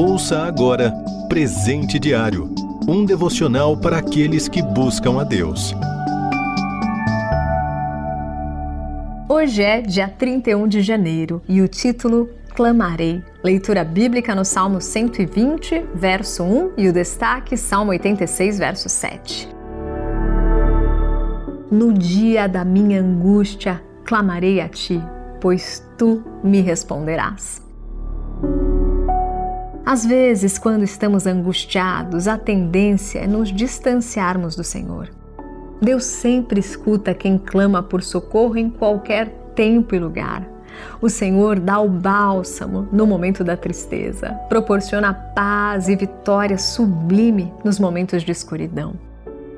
[0.00, 0.92] Ouça agora
[1.28, 2.54] Presente Diário
[2.86, 5.74] um devocional para aqueles que buscam a Deus.
[9.28, 13.20] Hoje é dia 31 de janeiro e o título Clamarei.
[13.42, 19.48] Leitura bíblica no Salmo 120, verso 1 e o destaque Salmo 86, verso 7.
[21.72, 25.02] No dia da minha angústia, clamarei a ti,
[25.40, 27.66] pois tu me responderás.
[29.90, 35.08] Às vezes, quando estamos angustiados, a tendência é nos distanciarmos do Senhor.
[35.80, 40.46] Deus sempre escuta quem clama por socorro em qualquer tempo e lugar.
[41.00, 47.78] O Senhor dá o bálsamo no momento da tristeza, proporciona paz e vitória sublime nos
[47.78, 48.92] momentos de escuridão.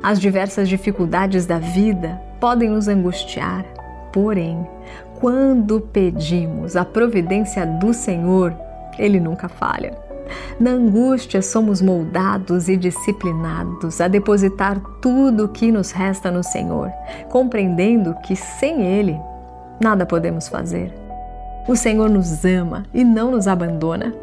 [0.00, 3.64] As diversas dificuldades da vida podem nos angustiar,
[4.12, 4.64] porém,
[5.18, 8.54] quando pedimos a providência do Senhor,
[8.96, 10.11] Ele nunca falha.
[10.58, 16.90] Na angústia, somos moldados e disciplinados a depositar tudo o que nos resta no Senhor,
[17.28, 19.18] compreendendo que sem Ele
[19.80, 20.92] nada podemos fazer.
[21.66, 24.14] O Senhor nos ama e não nos abandona.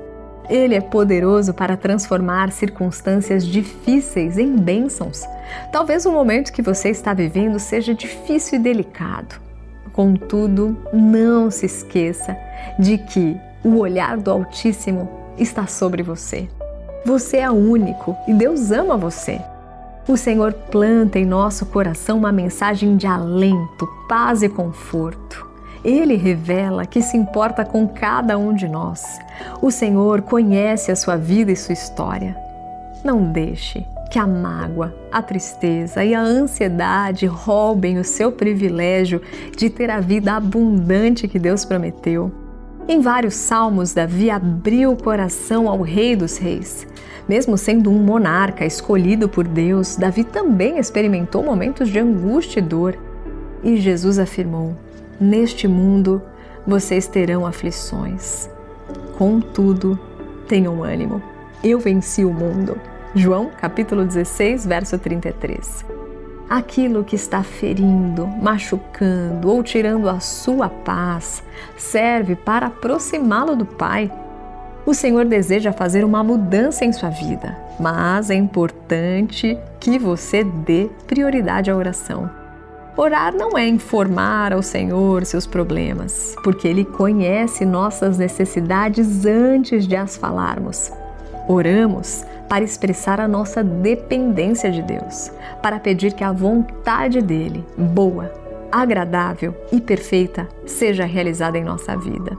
[0.50, 5.24] Ele é poderoso para transformar circunstâncias difíceis em bênçãos.
[5.72, 9.36] Talvez o momento que você está vivendo seja difícil e delicado.
[9.94, 12.36] Contudo, não se esqueça
[12.80, 16.48] de que o olhar do Altíssimo está sobre você.
[17.06, 19.42] Você é único e Deus ama você.
[20.08, 25.48] O Senhor planta em nosso coração uma mensagem de alento, paz e conforto.
[25.84, 29.20] Ele revela que se importa com cada um de nós.
[29.62, 32.36] O Senhor conhece a sua vida e sua história.
[33.04, 39.22] Não deixe que a mágoa, a tristeza e a ansiedade roubem o seu privilégio
[39.56, 42.32] de ter a vida abundante que Deus prometeu.
[42.90, 46.88] Em vários salmos, Davi abriu o coração ao Rei dos Reis.
[47.28, 52.98] Mesmo sendo um monarca escolhido por Deus, Davi também experimentou momentos de angústia e dor.
[53.64, 54.76] E Jesus afirmou:
[55.22, 56.20] Neste mundo
[56.66, 58.50] vocês terão aflições.
[59.20, 60.00] Contudo,
[60.48, 61.22] tenham ânimo.
[61.64, 62.76] Eu venci o mundo.
[63.14, 65.99] João, capítulo 16, verso 33.
[66.50, 71.44] Aquilo que está ferindo, machucando ou tirando a sua paz
[71.78, 74.12] serve para aproximá-lo do Pai.
[74.84, 80.90] O Senhor deseja fazer uma mudança em sua vida, mas é importante que você dê
[81.06, 82.28] prioridade à oração.
[82.98, 89.96] Orar não é informar ao Senhor seus problemas, porque Ele conhece nossas necessidades antes de
[89.96, 90.92] as falarmos.
[91.52, 95.32] Oramos para expressar a nossa dependência de Deus,
[95.64, 98.32] para pedir que a vontade dele, boa,
[98.72, 102.38] agradável e perfeita, seja realizada em nossa vida.